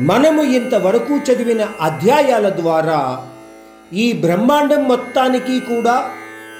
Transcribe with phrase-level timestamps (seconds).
[0.00, 3.26] మనము ఇంతవరకు చదివిన అధ్యాయాల ద్వారా
[3.92, 6.10] ఈ బ్రహ్మాండం మొత్తానికి కూడా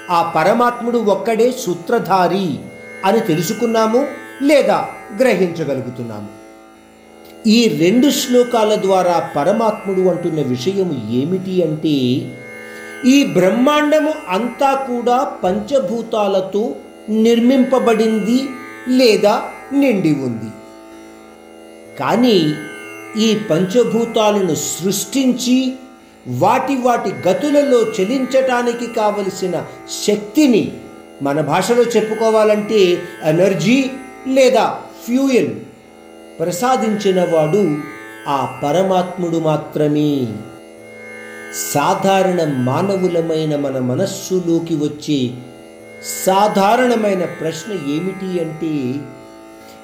[0.09, 2.59] ఆ పరమాత్ముడు ఒక్కడే సూత్రధారి
[3.05, 4.07] అని తెలుసుకున్నాము
[4.41, 4.87] లేదా
[5.19, 6.27] గ్రహించగలుగుతున్నాము.
[7.47, 11.95] ఈ రెండు శ్లోకాల ద్వారా పరమాత్ముడు అంటున్న విషయం ఏమిటి అంటే
[13.09, 16.75] ఈ బ్రహ్మాండము అంతా కూడా పంచభూతాలతో
[17.09, 18.49] నిర్మింపబడింది
[18.87, 19.41] లేదా
[19.73, 20.51] నిండి ఉంది.
[21.99, 22.53] కానీ
[23.17, 25.73] ఈ పంచభూతాలను సృష్టించి
[26.27, 29.65] వాటి వాటి గతులలో చెలించటానికి కావలసిన
[30.07, 30.71] శక్తిని
[31.21, 33.85] మన భాషలో చెప్పుకోవాలంటే ఎనర్జీ
[34.27, 35.55] లేదా ఫ్యూయల్.
[36.39, 37.77] ప్రసాదించిన వాడు
[38.27, 40.27] ఆ పరమాత్ముడు మాత్రమే.
[41.73, 45.29] సాధారణ మానవులమైన మన మనస్సులోకి వచ్చే
[46.25, 48.95] సాధారణమైన ప్రశ్న ఏమిటి అంటే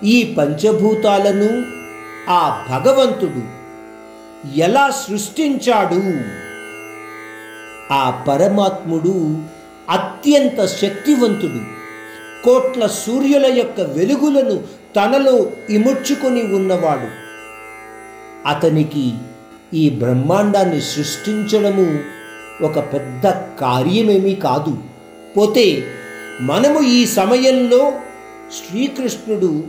[0.07, 1.84] ఈ పంచభూతాలను
[2.29, 3.65] ఆ భగవంతుడు
[4.55, 6.01] ఎలా సృష్టించాడు?
[7.93, 9.41] ఆ పరమాత్ముడు
[9.89, 11.59] అత్యంత శక్తివంతుడు.
[12.45, 14.55] కోట్ల సూర్యుల యొక్క వెలుగులను
[14.95, 17.07] తనలో ఇముడ్చుకొని ఉన్నవాడు.
[18.49, 19.13] అతనికి
[19.73, 21.99] ఈ బ్రహ్మాండాన్ని సృష్టించడము
[22.63, 23.27] ఒక పెద్ద
[23.61, 24.77] కార్యమేమీ కాదు.
[25.37, 25.83] పోతే
[26.41, 27.91] మనము ఈ సమయంలో
[28.51, 29.63] శ్రీకృష్ణుడు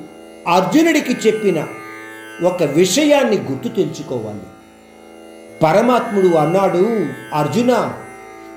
[0.48, 1.66] అర్జునుడికి చెప్పిన
[2.42, 4.40] ఒక విషయాన్ని గుర్తు తెచ్చుకోవాలి
[5.62, 7.92] పరమాత్ముడు అన్నాడు అర్జున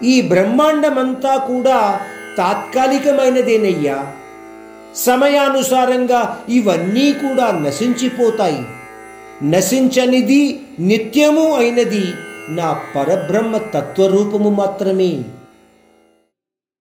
[0.03, 1.99] ఈ బ్రహ్మాండమంతా కూడా
[2.37, 4.11] తాత్కాలికమైనదేనయ్యా.
[4.95, 8.63] సమయానుసారంగా ఇవన్నీ కూడా నశించిపోతాయి.
[9.43, 12.03] నశించనిది నిత్యము అయినది
[12.49, 15.23] నా పరబ్రహ్మ తత్వరూపము మాత్రమే.